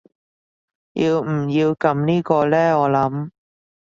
[0.93, 3.29] 要唔要撳呢個呢我諗